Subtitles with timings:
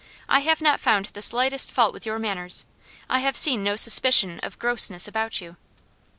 [0.27, 2.65] I have not found the slightest fault with your manners.
[3.07, 5.57] I have seen no suspicion of 'grossness' about you."